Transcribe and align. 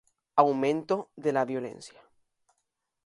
Aumento 0.35 1.11
de 1.15 1.31
la 1.31 1.45
violencia. 1.45 2.01